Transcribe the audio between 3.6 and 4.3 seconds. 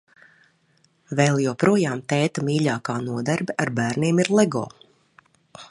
ar bērniem